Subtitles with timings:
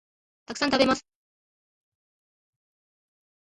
[0.47, 1.05] たくさん、食べます